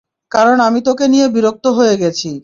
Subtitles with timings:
[0.31, 2.29] কারন আমি তোকে নিয়ে বিরক্ত হয়ে গেছি!